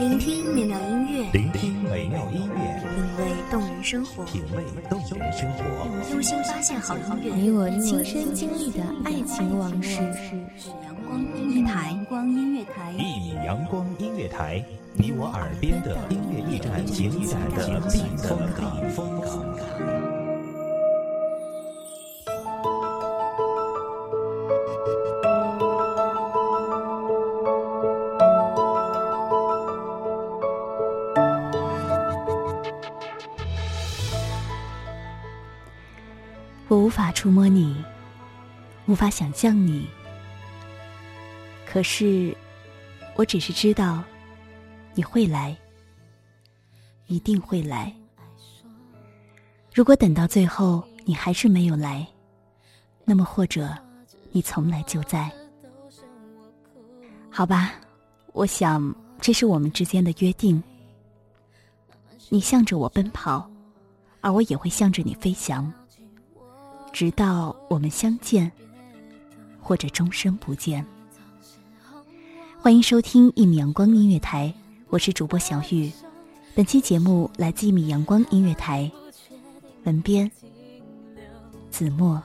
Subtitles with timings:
[0.00, 5.62] 聆听美妙音乐，聆听美妙音乐，品味动人生活，品味动人生活，
[6.10, 10.00] 用心发现好音乐，你我亲身经历的爱情往事。
[10.82, 14.64] 阳光音乐台，阳光音乐台，一米阳光音乐台，
[14.94, 20.21] 你我耳边的音乐驿站，情感的避风港。
[36.68, 37.76] 我无法触摸你，
[38.86, 39.86] 无法想象你。
[41.66, 42.34] 可是，
[43.14, 44.02] 我只是知道，
[44.94, 45.56] 你会来，
[47.06, 47.94] 一定会来。
[49.74, 52.06] 如果等到最后你还是没有来，
[53.04, 53.74] 那么或者
[54.30, 55.30] 你从来就在。
[57.30, 57.72] 好吧，
[58.32, 60.62] 我想这是我们之间的约定。
[62.30, 63.50] 你向着我奔跑，
[64.22, 65.70] 而我也会向着你飞翔。
[66.92, 68.52] 直到我们相见，
[69.60, 70.84] 或者终身不见。
[72.60, 74.52] 欢迎收听一米阳光音乐台，
[74.88, 75.90] 我是主播小玉。
[76.54, 78.90] 本期节目来自一米阳光音乐台，
[79.84, 80.30] 文编
[81.70, 82.22] 子墨。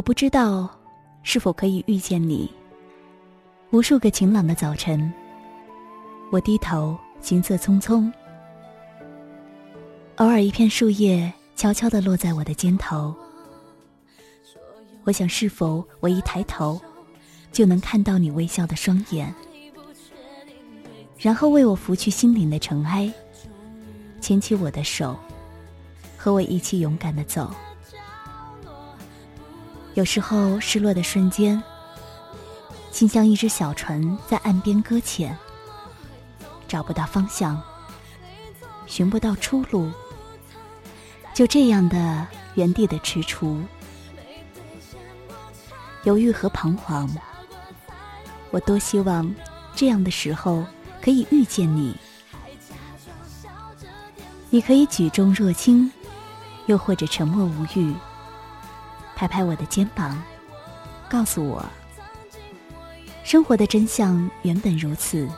[0.00, 0.66] 我不知道
[1.22, 2.50] 是否可以遇见你。
[3.68, 5.12] 无数个晴朗的早晨，
[6.32, 8.10] 我低头行色匆匆，
[10.16, 13.14] 偶尔一片树叶悄悄地落在我的肩头。
[15.04, 16.80] 我想，是否我一抬头，
[17.52, 19.30] 就能看到你微笑的双眼，
[21.18, 23.12] 然后为我拂去心灵的尘埃，
[24.18, 25.14] 牵起我的手，
[26.16, 27.54] 和我一起勇敢的走。
[29.94, 31.60] 有时候，失落的瞬间，
[32.92, 35.36] 心像一只小船在岸边搁浅，
[36.68, 37.60] 找不到方向，
[38.86, 39.90] 寻不到出路，
[41.34, 43.60] 就这样的原地的踟蹰，
[46.04, 47.10] 犹豫和彷徨。
[48.52, 49.32] 我多希望
[49.74, 50.64] 这样的时候
[51.02, 51.96] 可以遇见你，
[54.50, 55.90] 你可以举重若轻，
[56.66, 57.92] 又或者沉默无语。
[59.20, 60.16] 拍拍我的肩膀，
[61.06, 61.62] 告诉我，
[63.22, 65.28] 生活的真相原本如此。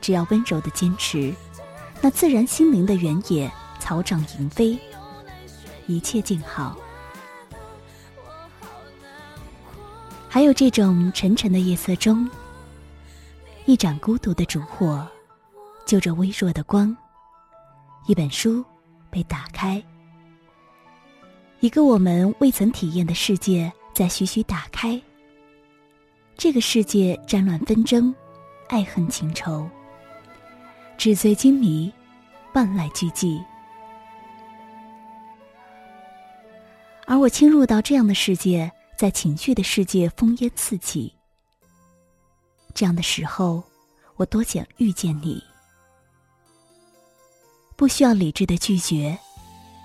[0.00, 1.32] 只要温柔的坚持，
[2.00, 4.76] 那自然心灵的原野草长莺飞，
[5.86, 6.76] 一切静好。
[10.28, 12.28] 还有这种沉沉的夜色中，
[13.66, 15.06] 一盏孤独的烛火，
[15.86, 16.96] 就着微弱的光，
[18.08, 18.64] 一本书
[19.10, 19.80] 被打开。
[21.60, 24.98] 一个我们未曾体验的世界在徐徐打开。
[26.34, 28.14] 这个世界战乱纷争，
[28.68, 29.68] 爱恨情仇，
[30.96, 31.92] 纸醉金迷，
[32.54, 33.38] 万籁俱寂。
[37.04, 41.12] 而我侵入到这样的世界，在情绪的世界烽烟四起。
[42.72, 43.62] 这样的时候，
[44.16, 45.42] 我多想遇见你，
[47.76, 49.18] 不需要理智的拒绝，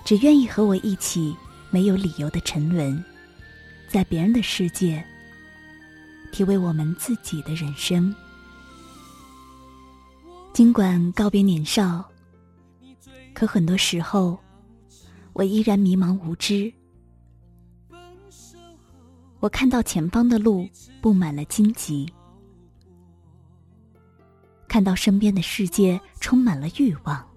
[0.06, 1.36] 只愿意和我一起。
[1.70, 3.04] 没有理由的沉沦，
[3.90, 5.04] 在别人的世界，
[6.32, 8.14] 体味我们自己的人生。
[10.54, 12.10] 尽管告别年少，
[13.34, 14.40] 可很多时候，
[15.34, 16.72] 我依然迷茫无知。
[19.42, 20.68] 我看到前方的路
[21.02, 22.10] 布满了荆棘，
[24.68, 27.35] 看到身边的世界充满了欲望。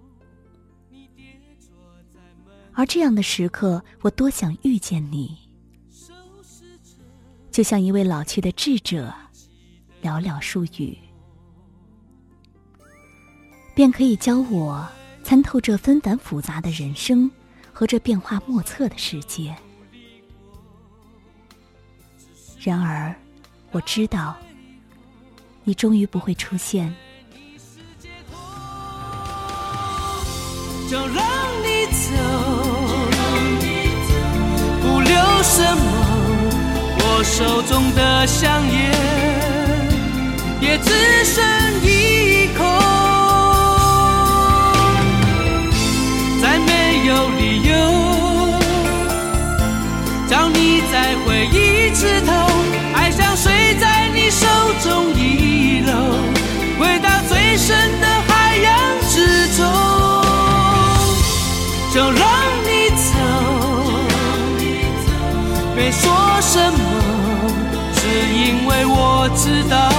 [2.78, 5.36] 而这样的时刻，我多想遇见你，
[7.50, 9.12] 就像一位老去的智者，
[10.00, 10.96] 寥寥数语，
[13.75, 14.88] 便可以教我
[15.25, 17.28] 参透这纷繁复杂的人生
[17.72, 19.52] 和这变化莫测的世界。
[22.60, 23.12] 然而，
[23.72, 24.36] 我知道，
[25.64, 26.94] 你终于不会出现。
[30.88, 31.16] 就让
[31.62, 32.57] 你走，
[35.43, 36.19] 什么。
[37.00, 38.93] 我手中的香烟
[40.61, 40.90] 也只
[41.25, 41.44] 剩
[41.82, 42.64] 一口，
[69.70, 69.98] 我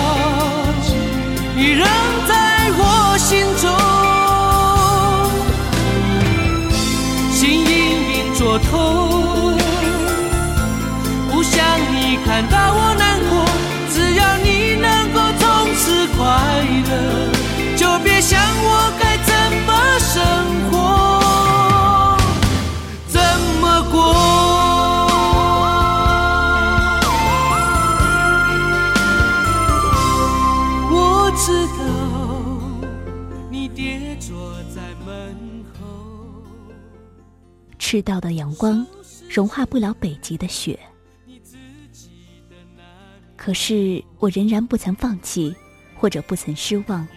[31.42, 32.70] 知道
[33.50, 35.86] 你跌坐在门口
[37.78, 38.86] 赤道的阳光
[39.30, 40.78] 融化不了北极的雪，
[43.38, 45.56] 可是我仍然不曾放弃，
[45.96, 47.08] 或者不曾失望，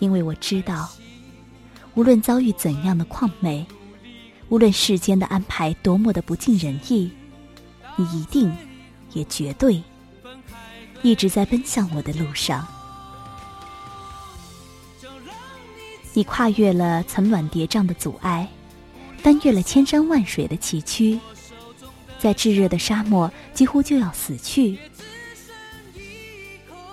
[0.00, 0.90] 因为我知道，
[1.94, 3.64] 无论遭遇怎样的旷美，
[4.48, 7.08] 无论世间的安排多么的不尽人意，
[7.94, 8.52] 你一定，
[9.12, 9.80] 也绝对，
[11.02, 12.66] 一直在奔向我的路上。
[16.12, 18.48] 你跨越了层峦叠嶂的阻碍。
[19.22, 21.20] 翻越了千山万水的崎岖，
[22.18, 24.78] 在炙热的沙漠几乎就要死去，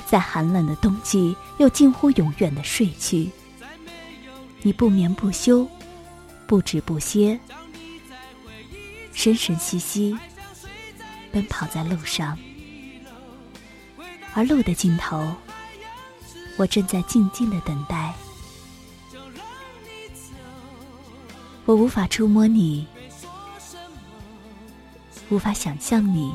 [0.06, 3.30] 在寒冷的冬季又近乎永远的睡去。
[4.62, 5.66] 你不眠不休，
[6.46, 7.40] 不止不歇，
[9.14, 10.18] 生生息息
[11.32, 12.38] 奔跑在路上，
[14.34, 15.34] 而路的尽头，
[16.58, 18.14] 我正在静静的等待。
[21.68, 22.88] 我无法触摸你，
[25.30, 26.34] 无法想象你，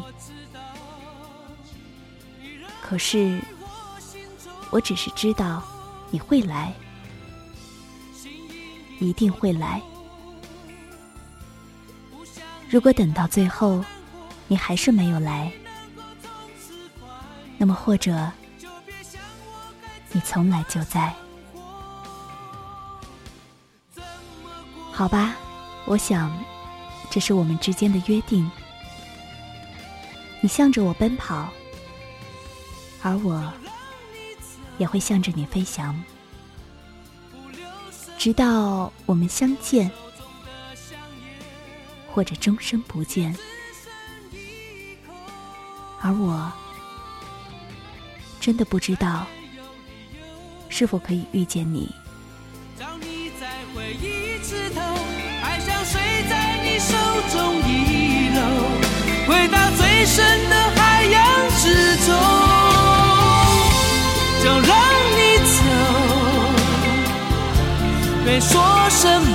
[2.82, 3.40] 可是，
[4.70, 5.62] 我只是知道
[6.11, 6.70] 你会来，
[9.00, 9.81] 一定会来。
[12.69, 13.82] 如果等到最后，
[14.49, 15.50] 你还是没有来，
[17.56, 18.31] 那么或者，
[20.12, 21.14] 你从来就在。
[25.02, 25.34] 好吧，
[25.84, 26.32] 我想，
[27.10, 28.49] 这是我们之间的约定。
[30.40, 31.52] 你向着我奔跑，
[33.02, 33.52] 而我
[34.78, 36.00] 也会向着你飞翔，
[38.16, 39.90] 直到我们相见，
[42.14, 43.37] 或者终生不见。
[46.00, 46.52] 而我
[48.38, 49.26] 真的不知道，
[50.68, 51.92] 是否可以遇见你。
[56.92, 56.99] 手
[57.32, 58.38] 中遗漏，
[59.26, 61.22] 回到最深的海洋
[61.58, 61.64] 之
[62.04, 62.12] 中，
[64.44, 64.70] 就让
[65.16, 65.56] 你走，
[68.26, 68.52] 没说
[68.90, 69.32] 什么，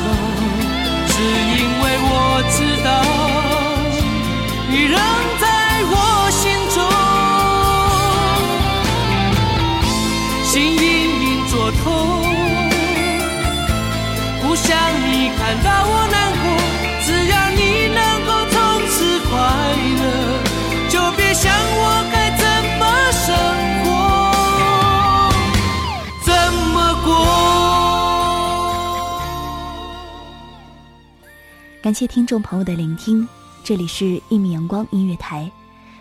[31.88, 33.26] 感谢听众朋友的聆听，
[33.64, 35.46] 这里是《一米阳光音乐台》，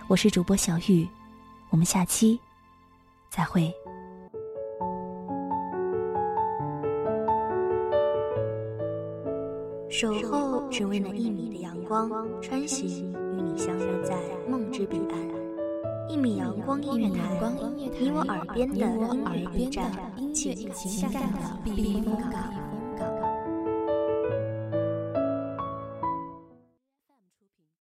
[0.08, 1.08] 我是主播小雨，
[1.70, 2.40] 我们下期
[3.30, 3.72] 再会。
[9.88, 12.10] 守候只为那一米的阳光，
[12.42, 14.16] 穿行与你相约在
[14.50, 16.10] 梦之彼岸。
[16.10, 17.38] 一米阳光音乐台，
[17.96, 19.92] 你我耳边的音乐驿站，
[20.34, 22.65] 情感的避风港。